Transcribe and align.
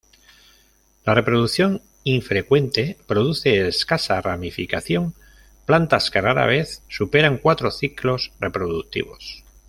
La 1.05 1.13
reproducción 1.13 1.79
infrecuente 2.05 2.97
produce 3.07 3.67
escasa 3.67 4.19
ramificación, 4.19 5.13
plantas 5.67 6.09
que 6.09 6.19
rara 6.21 6.47
vez 6.47 6.81
superan 6.89 7.37
cuatro 7.37 7.69
ciclos 7.69 8.31
reproductivos. 8.39 9.43